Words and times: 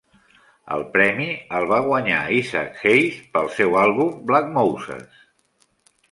El 0.75 0.83
premi 0.93 1.25
el 1.57 1.65
va 1.71 1.77
guanyar 1.87 2.21
l'Isaac 2.31 2.79
Hayes 2.91 3.19
pel 3.35 3.51
seu 3.59 3.77
àlbum 3.83 4.15
"Black 4.31 4.49
Moses". 4.57 5.21